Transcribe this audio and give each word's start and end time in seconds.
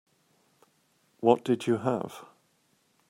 What 1.19 1.45
did 1.45 1.67
you 1.67 1.77
have? 1.77 2.25